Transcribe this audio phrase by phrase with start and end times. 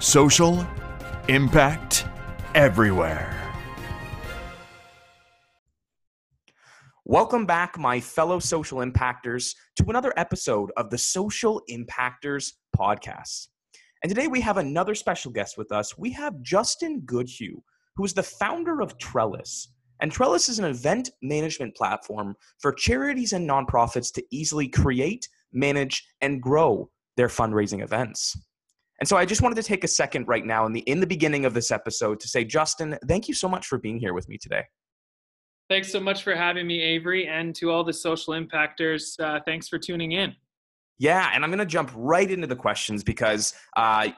[0.00, 0.66] Social
[1.28, 2.06] impact
[2.54, 3.36] everywhere.
[7.04, 13.48] Welcome back, my fellow social impactors, to another episode of the Social Impactors podcast.
[14.02, 15.98] And today we have another special guest with us.
[15.98, 17.58] We have Justin Goodhew,
[17.94, 19.68] who is the founder of Trellis.
[20.00, 26.08] And Trellis is an event management platform for charities and nonprofits to easily create, manage,
[26.22, 26.88] and grow
[27.18, 28.34] their fundraising events.
[29.00, 31.06] And so I just wanted to take a second right now in the in the
[31.06, 34.28] beginning of this episode to say, Justin, thank you so much for being here with
[34.28, 34.64] me today.
[35.70, 39.18] Thanks so much for having me, Avery, and to all the social impactors.
[39.18, 40.34] Uh, thanks for tuning in.
[40.98, 44.08] Yeah, and I'm going to jump right into the questions because uh,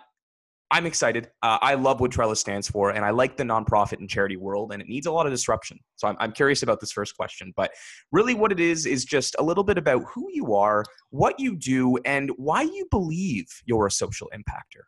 [0.73, 1.29] I'm excited.
[1.43, 4.73] Uh, I love what Trellis stands for, and I like the nonprofit and charity world,
[4.73, 5.79] and it needs a lot of disruption.
[5.97, 7.53] So I'm, I'm curious about this first question.
[7.55, 7.73] But
[8.11, 11.57] really, what it is is just a little bit about who you are, what you
[11.57, 14.85] do, and why you believe you're a social impactor.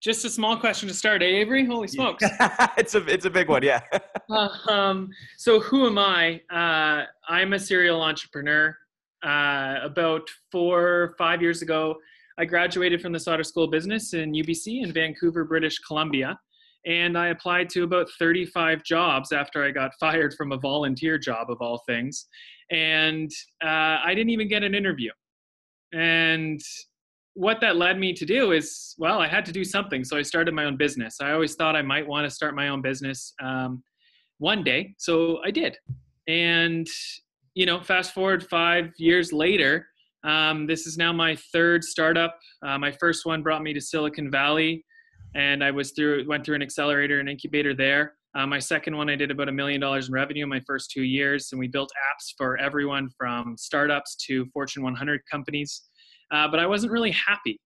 [0.00, 1.64] Just a small question to start, eh, Avery?
[1.64, 2.24] Holy smokes!
[2.76, 3.80] it's a it's a big one, yeah.
[4.28, 6.40] uh, um, so who am I?
[6.50, 8.76] Uh, I'm a serial entrepreneur.
[9.22, 11.96] Uh, about four five years ago,
[12.40, 16.40] I graduated from the Sauder School of Business in UBC in Vancouver, British Columbia.
[16.86, 21.50] And I applied to about 35 jobs after I got fired from a volunteer job,
[21.50, 22.26] of all things.
[22.70, 23.30] And
[23.62, 25.10] uh, I didn't even get an interview.
[25.92, 26.58] And
[27.34, 30.02] what that led me to do is, well, I had to do something.
[30.02, 31.20] So I started my own business.
[31.20, 33.82] I always thought I might want to start my own business um,
[34.38, 34.94] one day.
[34.96, 35.76] So I did.
[36.26, 36.86] And,
[37.52, 39.89] you know, fast forward five years later,
[40.24, 42.38] um, this is now my third startup.
[42.64, 44.84] Uh, my first one brought me to Silicon Valley,
[45.34, 48.14] and I was through went through an accelerator and incubator there.
[48.34, 50.90] Uh, my second one, I did about a million dollars in revenue in my first
[50.90, 55.82] two years, and we built apps for everyone from startups to Fortune 100 companies.
[56.30, 57.60] Uh, but I wasn't really happy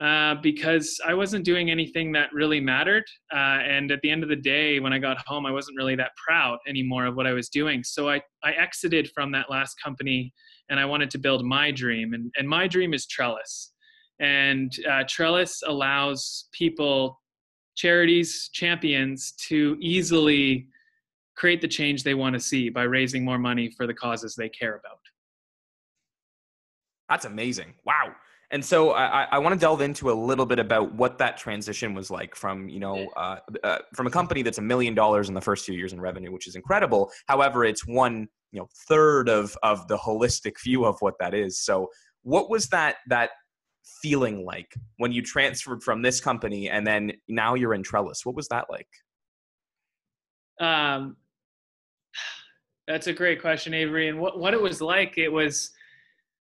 [0.00, 3.02] uh, because I wasn't doing anything that really mattered.
[3.32, 5.96] Uh, and at the end of the day, when I got home, I wasn't really
[5.96, 7.82] that proud anymore of what I was doing.
[7.82, 10.32] So I, I exited from that last company
[10.68, 12.14] and I wanted to build my dream.
[12.14, 13.72] And, and my dream is Trellis.
[14.20, 17.20] And uh, Trellis allows people,
[17.74, 20.68] charities, champions to easily
[21.36, 24.48] create the change they want to see by raising more money for the causes they
[24.48, 24.98] care about.
[27.08, 27.74] That's amazing.
[27.84, 28.12] Wow.
[28.52, 31.94] And so I, I want to delve into a little bit about what that transition
[31.94, 35.34] was like from, you know, uh, uh, from a company that's a million dollars in
[35.34, 37.10] the first few years in revenue, which is incredible.
[37.26, 41.60] However, it's one, you know, third of of the holistic view of what that is.
[41.60, 41.90] So,
[42.22, 43.30] what was that that
[44.02, 48.24] feeling like when you transferred from this company and then now you're in Trellis?
[48.24, 48.88] What was that like?
[50.58, 51.16] Um,
[52.88, 54.08] that's a great question, Avery.
[54.08, 55.70] And what what it was like, it was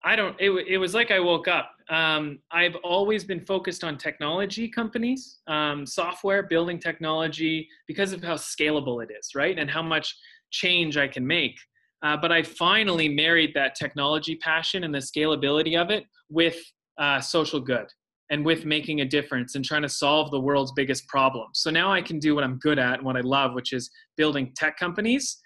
[0.04, 0.36] I don't.
[0.38, 1.72] It, it was like I woke up.
[1.88, 8.34] Um, I've always been focused on technology companies, um, software, building technology, because of how
[8.34, 10.16] scalable it is, right, and how much
[10.52, 11.58] change I can make.
[12.04, 16.56] Uh, but I finally married that technology passion and the scalability of it with
[16.98, 17.86] uh, social good
[18.30, 21.60] and with making a difference and trying to solve the world's biggest problems.
[21.60, 23.90] So now I can do what I'm good at and what I love, which is
[24.16, 25.38] building tech companies,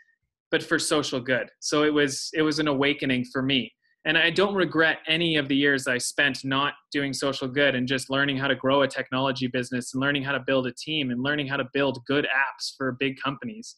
[0.50, 1.48] but for social good.
[1.60, 3.72] So it was it was an awakening for me
[4.04, 7.86] and I don't regret any of the years I spent not doing social good and
[7.86, 11.10] just learning how to grow a technology business and learning how to build a team
[11.10, 13.76] and learning how to build good apps for big companies.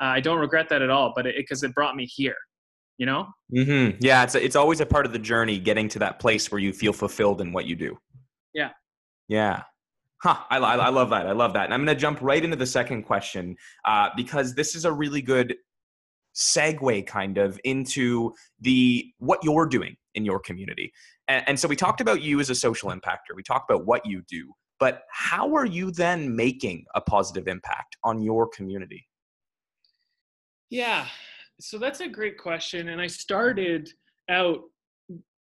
[0.00, 2.36] Uh, I don't regret that at all, but because it, it, brought me here,
[2.98, 3.28] you know?
[3.54, 3.98] Mm-hmm.
[4.00, 6.60] Yeah, it's, a, it's always a part of the journey getting to that place where
[6.60, 7.98] you feel fulfilled in what you do.
[8.54, 8.70] Yeah.
[9.28, 9.62] Yeah.
[10.20, 11.28] Huh, I, I, love that.
[11.28, 11.66] I love that.
[11.66, 14.92] And I'm going to jump right into the second question uh, because this is a
[14.92, 15.54] really good
[16.34, 20.92] segue kind of into the what you're doing in your community.
[21.28, 23.34] And, and, so we talked about you as a social impactor.
[23.34, 27.96] We talked about what you do, but how are you then making a positive impact
[28.02, 29.07] on your community?
[30.70, 31.06] Yeah,
[31.60, 32.90] so that's a great question.
[32.90, 33.90] And I started
[34.28, 34.60] out,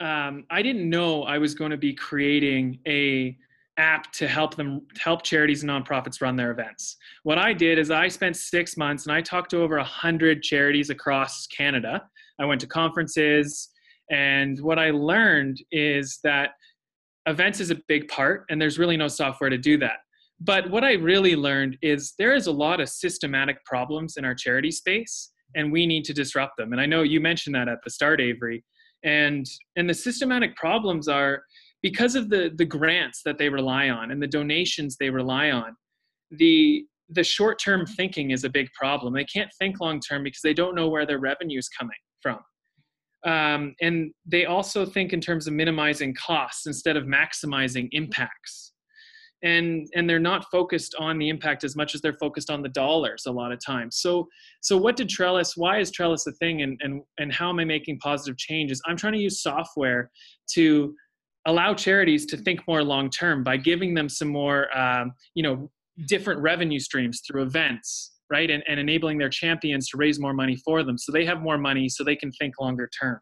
[0.01, 3.37] um, I didn't know I was going to be creating a
[3.79, 6.97] app to help them help charities and nonprofits run their events.
[7.25, 10.43] What I did is I spent six months and I talked to over a hundred
[10.43, 12.03] charities across Canada.
[12.41, 13.71] I went to conferences,
[14.11, 16.51] and what I learned is that
[17.27, 19.99] events is a big part, and there's really no software to do that.
[20.41, 24.35] But what I really learned is there is a lot of systematic problems in our
[24.35, 26.73] charity space, and we need to disrupt them.
[26.73, 28.65] And I know you mentioned that at the start, Avery.
[29.05, 29.47] And
[29.77, 31.43] and the systematic problems are
[31.83, 35.77] because of the the grants that they rely on and the donations they rely on
[36.31, 40.41] the the short term thinking is a big problem they can't think long term because
[40.43, 42.39] they don't know where their revenue is coming from
[43.25, 48.73] um, and they also think in terms of minimizing costs instead of maximizing impacts
[49.43, 52.69] and and they're not focused on the impact as much as they're focused on the
[52.69, 53.99] dollars a lot of times.
[53.99, 54.29] So
[54.63, 57.65] so what did trellis why is trellis a thing and and and how am i
[57.65, 58.81] making positive changes?
[58.87, 60.11] I'm trying to use software
[60.55, 60.95] to
[61.47, 65.71] allow charities to think more long term by giving them some more um, you know
[66.07, 68.51] different revenue streams through events right?
[68.51, 71.59] And, and enabling their champions to raise more money for them so they have more
[71.59, 73.21] money so they can think longer term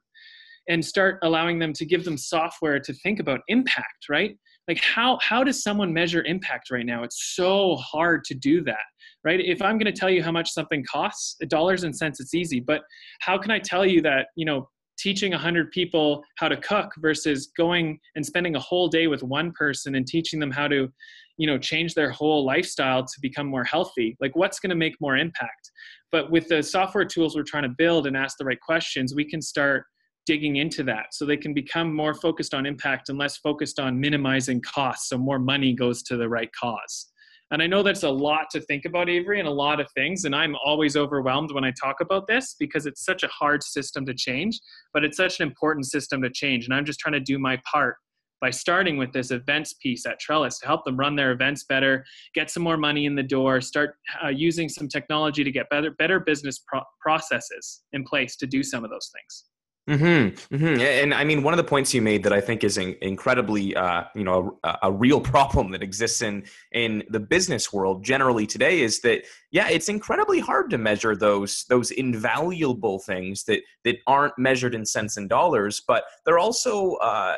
[0.69, 4.37] and start allowing them to give them software to think about impact right
[4.69, 7.03] like how how does someone measure impact right now?
[7.03, 8.85] It's so hard to do that
[9.25, 9.41] right?
[9.41, 12.61] If i'm going to tell you how much something costs dollars and cents it's easy
[12.61, 12.83] but
[13.21, 14.69] how can i tell you that you know
[14.99, 19.53] teaching 100 people how to cook versus going and spending a whole day with one
[19.53, 20.89] person and teaching them how to
[21.37, 24.17] you know change their whole lifestyle to become more healthy?
[24.21, 25.71] Like what's going to make more impact?
[26.13, 29.29] But with the software tools we're trying to build and ask the right questions we
[29.29, 29.85] can start
[30.27, 33.99] digging into that so they can become more focused on impact and less focused on
[34.01, 37.13] minimizing costs so more money goes to the right cause
[37.51, 40.25] and I know that's a lot to think about, Avery, and a lot of things.
[40.25, 44.05] And I'm always overwhelmed when I talk about this because it's such a hard system
[44.07, 44.59] to change,
[44.93, 46.65] but it's such an important system to change.
[46.65, 47.97] And I'm just trying to do my part
[48.41, 52.05] by starting with this events piece at Trellis to help them run their events better,
[52.35, 53.95] get some more money in the door, start
[54.25, 58.63] uh, using some technology to get better, better business pro- processes in place to do
[58.63, 59.45] some of those things.
[59.89, 60.81] Mm-hmm, mm-hmm.
[60.81, 63.77] And I mean, one of the points you made that I think is in, incredibly,
[63.77, 68.47] uh, you know, a, a, real problem that exists in in the business world generally
[68.47, 73.99] today is that, yeah, it's incredibly hard to measure those those invaluable things that that
[74.07, 76.95] aren't measured in cents and dollars, but they're also.
[76.95, 77.37] Uh,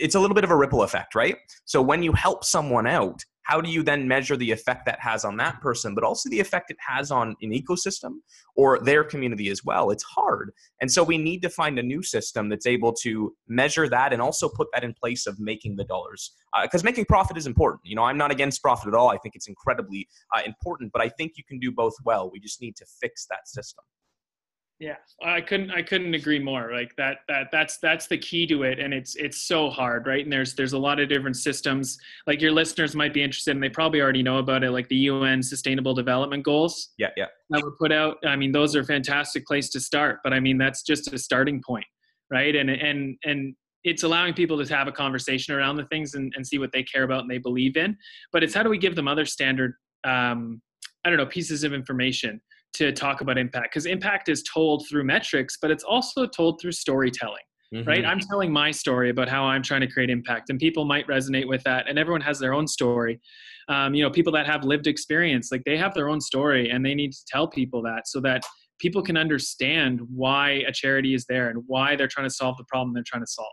[0.00, 1.36] it's a little bit of a ripple effect, right?
[1.66, 5.24] So when you help someone out, how do you then measure the effect that has
[5.24, 8.16] on that person but also the effect it has on an ecosystem
[8.56, 9.90] or their community as well?
[9.90, 10.52] It's hard.
[10.80, 14.22] And so we need to find a new system that's able to measure that and
[14.22, 17.80] also put that in place of making the dollars because uh, making profit is important.
[17.84, 19.10] You know i'm not against profit at all.
[19.10, 22.30] I think it's incredibly uh, important but i think you can do both well.
[22.32, 23.84] We just need to fix that system
[24.82, 26.72] yeah, I couldn't I couldn't agree more.
[26.72, 30.24] Like that that that's that's the key to it, and it's it's so hard, right?
[30.24, 31.96] And there's there's a lot of different systems.
[32.26, 34.96] Like your listeners might be interested, and they probably already know about it, like the
[34.96, 36.88] UN Sustainable Development Goals.
[36.98, 37.26] Yeah, yeah.
[37.50, 38.16] That were put out.
[38.26, 40.18] I mean, those are a fantastic place to start.
[40.24, 41.86] But I mean, that's just a starting point,
[42.28, 42.56] right?
[42.56, 46.44] And and and it's allowing people to have a conversation around the things and, and
[46.44, 47.96] see what they care about and they believe in.
[48.32, 50.60] But it's how do we give them other standard um,
[51.04, 52.40] I don't know pieces of information
[52.74, 56.72] to talk about impact because impact is told through metrics, but it's also told through
[56.72, 57.42] storytelling.
[57.74, 57.88] Mm-hmm.
[57.88, 58.04] Right?
[58.04, 61.48] I'm telling my story about how I'm trying to create impact, and people might resonate
[61.48, 61.88] with that.
[61.88, 63.18] And everyone has their own story.
[63.68, 66.84] Um, you know, people that have lived experience, like they have their own story, and
[66.84, 68.42] they need to tell people that so that
[68.78, 72.64] people can understand why a charity is there and why they're trying to solve the
[72.64, 73.48] problem they're trying to solve.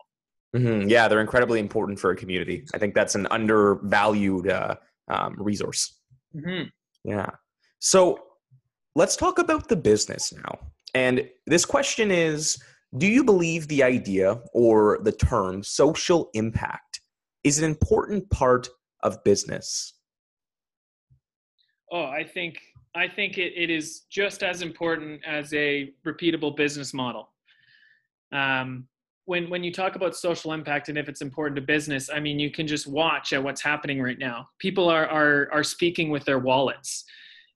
[0.55, 0.89] Mm-hmm.
[0.89, 2.65] Yeah, they're incredibly important for a community.
[2.73, 4.75] I think that's an undervalued uh,
[5.07, 5.99] um, resource.
[6.35, 6.69] Mm-hmm.
[7.03, 7.29] Yeah.
[7.77, 8.19] So
[8.95, 10.59] Let's talk about the business now.
[10.93, 12.57] And this question is
[12.97, 17.01] Do you believe the idea or the term social impact
[17.43, 18.67] is an important part
[19.03, 19.93] of business?
[21.91, 22.59] Oh, I think
[22.95, 27.29] I think it, it is just as important as a repeatable business model.
[28.31, 28.87] Um,
[29.25, 32.39] when when you talk about social impact and if it's important to business, I mean
[32.39, 34.49] you can just watch at what's happening right now.
[34.59, 37.05] People are are are speaking with their wallets.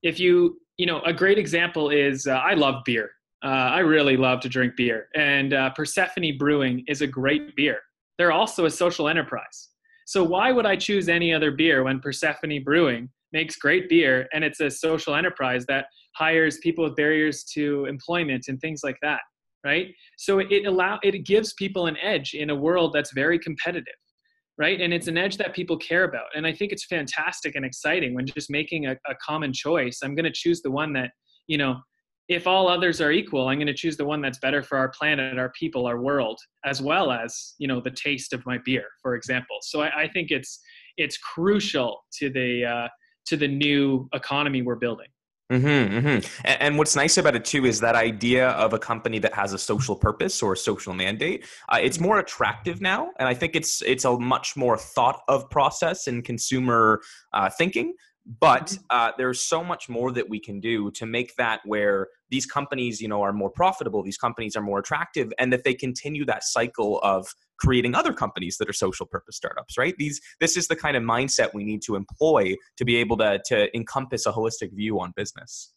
[0.04, 3.12] If you you know, a great example is uh, I love beer.
[3.44, 7.80] Uh, I really love to drink beer, and uh, Persephone Brewing is a great beer.
[8.18, 9.70] They're also a social enterprise.
[10.06, 14.44] So why would I choose any other beer when Persephone Brewing makes great beer and
[14.44, 19.22] it's a social enterprise that hires people with barriers to employment and things like that,
[19.66, 19.88] right?
[20.18, 23.96] So it allow it gives people an edge in a world that's very competitive
[24.58, 24.80] right?
[24.80, 26.28] And it's an edge that people care about.
[26.36, 30.00] And i think it's fantastic and exciting when just making a, a common choice.
[30.04, 31.12] I'm going to choose the one that
[31.48, 31.76] you know
[32.30, 34.88] if all others are equal i'm going to choose the one that's better for our
[34.88, 38.86] planet our people our world as well as you know the taste of my beer
[39.02, 39.58] for example.
[39.62, 40.60] So i, I think it's
[40.98, 42.88] it's crucial to the uh,
[43.26, 45.08] to the new economy we're building
[45.52, 46.46] Mm-hmm, mm-hmm.
[46.46, 49.52] And, and, what's nice about it too is that idea of a company that has
[49.52, 51.46] a social purpose or a social mandate.
[51.68, 55.50] Uh, it's more attractive now, and I think it's it's a much more thought of
[55.50, 57.02] process in consumer
[57.34, 57.94] uh, thinking.
[58.40, 58.84] But mm-hmm.
[58.90, 63.02] uh, there's so much more that we can do to make that where these companies,
[63.02, 64.02] you know, are more profitable.
[64.02, 67.28] These companies are more attractive, and that they continue that cycle of
[67.64, 71.04] creating other companies that are social purpose startups right these this is the kind of
[71.04, 75.14] mindset we need to employ to be able to to encompass a holistic view on
[75.16, 75.74] business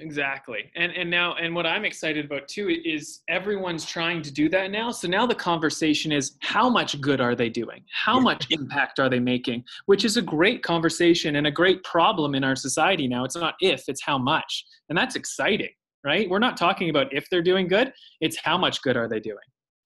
[0.00, 0.70] Exactly.
[0.76, 4.70] And and now and what I'm excited about too is everyone's trying to do that
[4.70, 4.90] now.
[4.92, 7.82] So now the conversation is how much good are they doing?
[7.92, 9.64] How much impact are they making?
[9.86, 13.24] Which is a great conversation and a great problem in our society now.
[13.24, 14.64] It's not if, it's how much.
[14.88, 15.72] And that's exciting,
[16.04, 16.30] right?
[16.30, 19.38] We're not talking about if they're doing good, it's how much good are they doing?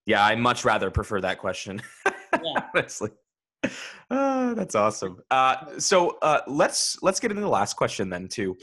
[0.07, 1.81] Yeah, I much rather prefer that question.
[2.07, 2.65] Yeah.
[2.75, 3.11] Honestly.
[4.11, 5.19] Uh, that's awesome.
[5.31, 8.57] Uh, so uh, let's let's get into the last question then too.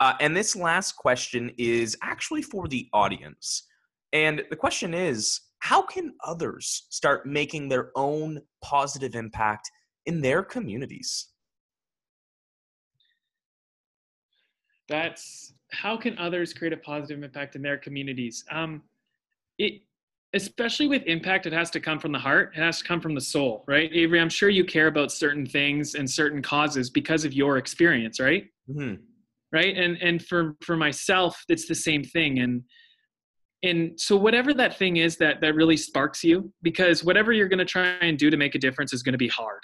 [0.00, 3.64] Uh, and this last question is actually for the audience.
[4.12, 9.70] And the question is how can others start making their own positive impact
[10.06, 11.28] in their communities?
[14.88, 18.44] That's how can others create a positive impact in their communities?
[18.50, 18.82] Um,
[19.58, 19.80] it
[20.34, 22.52] especially with impact, it has to come from the heart.
[22.56, 23.90] It has to come from the soul, right?
[23.92, 28.20] Avery, I'm sure you care about certain things and certain causes because of your experience,
[28.20, 28.44] right?
[28.70, 28.94] Mm-hmm
[29.54, 32.62] right and and for for myself it's the same thing and
[33.62, 37.58] and so whatever that thing is that that really sparks you because whatever you're going
[37.58, 39.60] to try and do to make a difference is going to be hard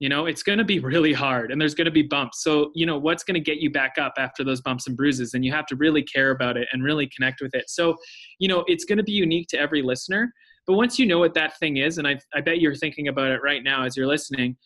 [0.00, 2.42] you know it's going to be really hard and there's going to be bumps.
[2.42, 5.34] So you know what's going to get you back up after those bumps and bruises?
[5.34, 7.70] And you have to really care about it and really connect with it.
[7.70, 7.96] So
[8.40, 10.32] you know it's going to be unique to every listener.
[10.66, 13.30] But once you know what that thing is and I, I bet you're thinking about
[13.30, 14.56] it right now as you're listening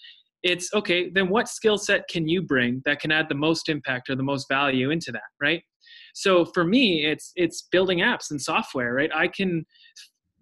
[0.42, 4.10] it's okay then what skill set can you bring that can add the most impact
[4.10, 5.62] or the most value into that right?
[6.14, 9.10] So for me it's it's building apps and software right?
[9.14, 9.64] I can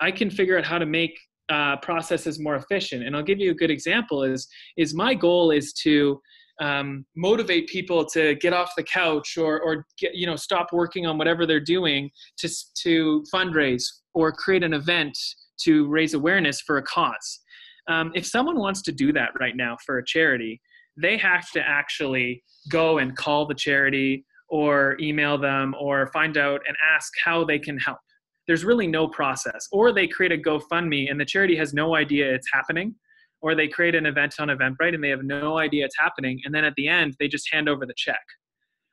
[0.01, 1.17] i can figure out how to make
[1.53, 5.51] uh, processes more efficient and i'll give you a good example is is my goal
[5.51, 6.21] is to
[6.61, 11.07] um, motivate people to get off the couch or or get you know stop working
[11.07, 12.49] on whatever they're doing to
[12.83, 15.17] to fundraise or create an event
[15.61, 17.41] to raise awareness for a cause
[17.89, 20.61] um, if someone wants to do that right now for a charity,
[20.97, 26.61] they have to actually go and call the charity or email them or find out
[26.69, 27.99] and ask how they can help.
[28.47, 29.69] There's really no process.
[29.73, 32.95] Or they create a GoFundMe and the charity has no idea it's happening.
[33.41, 36.41] Or they create an event on Eventbrite and they have no idea it's happening.
[36.45, 38.23] And then at the end, they just hand over the check.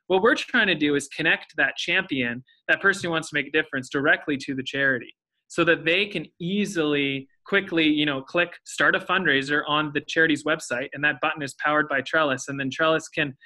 [0.08, 3.46] What we're trying to do is connect that champion, that person who wants to make
[3.46, 5.14] a difference, directly to the charity
[5.50, 10.44] so that they can easily quickly you know click start a fundraiser on the charity's
[10.44, 13.36] website and that button is powered by trellis and then trellis can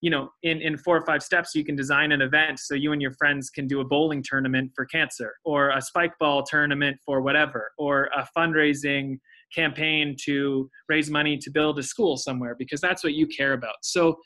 [0.00, 2.92] you know in in four or five steps you can design an event so you
[2.92, 6.96] and your friends can do a bowling tournament for cancer or a spike ball tournament
[7.04, 9.18] for whatever or a fundraising
[9.54, 13.76] campaign to raise money to build a school somewhere because that's what you care about
[13.82, 14.16] so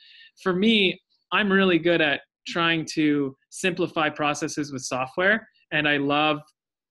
[0.42, 0.98] for me
[1.32, 6.40] i'm really good at trying to simplify processes with software and i love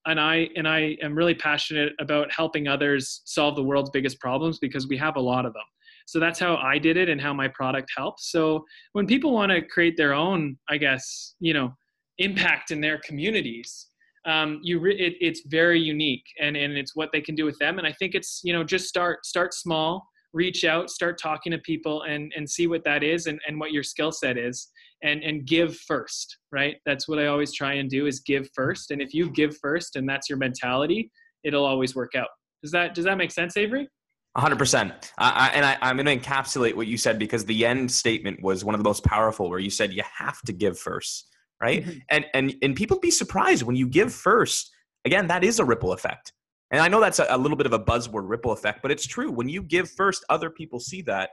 [0.05, 4.59] and I and I am really passionate about helping others solve the world's biggest problems
[4.59, 5.63] because we have a lot of them.
[6.05, 8.31] So that's how I did it and how my product helps.
[8.31, 11.73] So when people want to create their own, I guess, you know,
[12.17, 13.87] impact in their communities,
[14.25, 17.57] um, you re- it, it's very unique and and it's what they can do with
[17.59, 17.77] them.
[17.77, 21.57] And I think it's you know just start start small, reach out, start talking to
[21.57, 24.69] people, and and see what that is and and what your skill set is
[25.03, 28.91] and and give first right that's what i always try and do is give first
[28.91, 31.11] and if you give first and that's your mentality
[31.43, 32.29] it'll always work out
[32.63, 33.87] does that does that make sense avery
[34.37, 38.41] 100% I, and I, i'm going to encapsulate what you said because the end statement
[38.41, 41.27] was one of the most powerful where you said you have to give first
[41.61, 41.99] right mm-hmm.
[42.09, 44.71] and and and people be surprised when you give first
[45.05, 46.33] again that is a ripple effect
[46.71, 49.05] and i know that's a, a little bit of a buzzword ripple effect but it's
[49.05, 51.29] true when you give first other people see that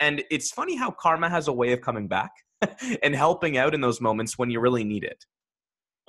[0.00, 2.32] and it's funny how karma has a way of coming back
[3.02, 5.24] and helping out in those moments when you really need it.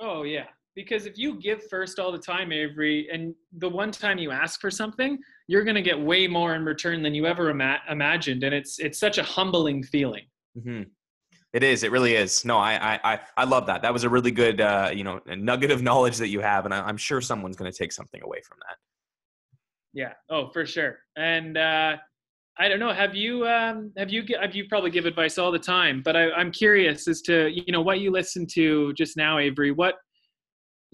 [0.00, 0.46] Oh, yeah.
[0.74, 4.60] Because if you give first all the time, Avery, and the one time you ask
[4.60, 8.42] for something, you're going to get way more in return than you ever ima- imagined.
[8.42, 10.24] And it's, it's such a humbling feeling.
[10.58, 10.82] Mm-hmm.
[11.52, 11.84] It is.
[11.84, 12.44] It really is.
[12.44, 13.82] No, I, I, I love that.
[13.82, 16.74] That was a really good, uh, you know, nugget of knowledge that you have, and
[16.74, 18.76] I, am sure someone's going to take something away from that.
[19.92, 20.12] Yeah.
[20.28, 20.98] Oh, for sure.
[21.16, 21.96] And uh,
[22.58, 22.92] I don't know.
[22.92, 26.02] Have you um, have you have you probably give advice all the time?
[26.04, 29.70] But I, I'm curious as to you know what you listened to just now, Avery.
[29.70, 29.94] What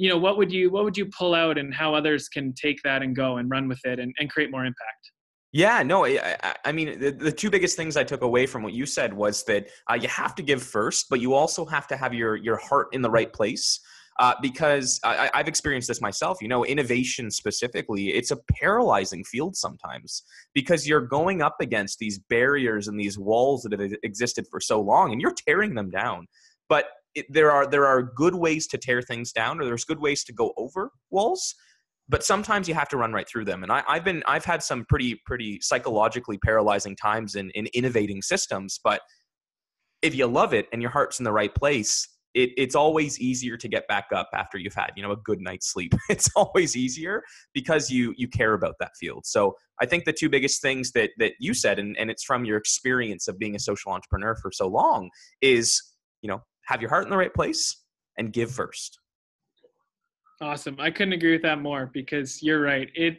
[0.00, 2.80] you know what would you what would you pull out and how others can take
[2.85, 5.11] that and go and run with it and, and create more impact?
[5.52, 8.73] Yeah, no, I, I mean, the, the, two biggest things I took away from what
[8.73, 11.97] you said was that uh, you have to give first, but you also have to
[11.97, 13.80] have your your heart in the right place
[14.21, 16.38] uh, because I, have experienced this myself.
[16.40, 20.23] You know, innovation specifically, it's a paralyzing field sometimes
[20.54, 24.80] because you're going up against these barriers and these walls that have existed for so
[24.80, 26.26] long, and you're tearing them down.
[26.71, 30.00] But it, there are there are good ways to tear things down, or there's good
[30.00, 31.55] ways to go over walls.
[32.09, 34.62] But sometimes you have to run right through them, and I, I've been I've had
[34.62, 38.81] some pretty pretty psychologically paralyzing times in in innovating systems.
[38.83, 39.00] But
[40.02, 43.57] if you love it and your heart's in the right place, it, it's always easier
[43.57, 46.76] to get back up after you've had you know a good night's sleep it's always
[46.76, 47.23] easier
[47.55, 51.11] because you you care about that field so i think the two biggest things that
[51.19, 54.52] that you said and, and it's from your experience of being a social entrepreneur for
[54.52, 55.83] so long is
[56.23, 56.40] you know
[56.71, 57.83] have your heart in the right place
[58.17, 58.99] and give first
[60.41, 63.19] awesome i couldn't agree with that more because you're right it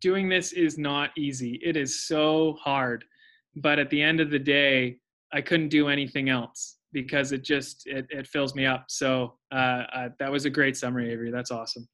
[0.00, 3.04] doing this is not easy it is so hard
[3.56, 4.96] but at the end of the day
[5.32, 8.86] i couldn't do anything else because it just it, it fills me up.
[8.88, 11.30] So uh, uh, that was a great summary, Avery.
[11.30, 11.86] That's awesome.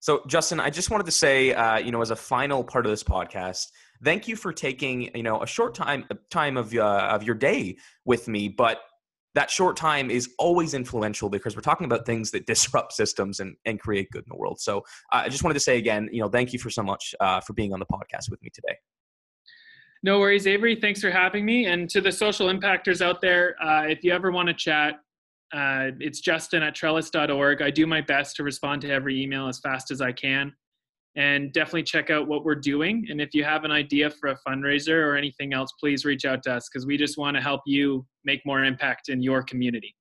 [0.00, 2.90] So Justin, I just wanted to say, uh, you know, as a final part of
[2.90, 3.68] this podcast,
[4.04, 7.78] thank you for taking you know a short time time of uh, of your day
[8.04, 8.80] with me, but
[9.36, 13.54] that short time is always influential because we're talking about things that disrupt systems and,
[13.66, 14.58] and create good in the world.
[14.58, 14.78] So
[15.12, 17.40] uh, I just wanted to say again, you know, thank you for so much uh,
[17.40, 18.76] for being on the podcast with me today.
[20.02, 20.74] No worries, Avery.
[20.76, 21.66] Thanks for having me.
[21.66, 24.94] And to the social impactors out there, uh, if you ever want to chat,
[25.52, 27.62] uh, it's justin at trellis.org.
[27.62, 30.52] I do my best to respond to every email as fast as I can.
[31.16, 33.06] And definitely check out what we're doing.
[33.08, 36.42] And if you have an idea for a fundraiser or anything else, please reach out
[36.42, 39.94] to us because we just want to help you make more impact in your community.